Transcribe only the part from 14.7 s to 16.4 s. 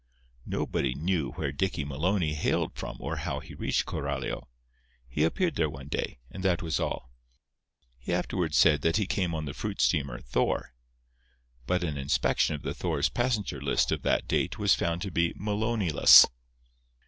found to be Maloneyless.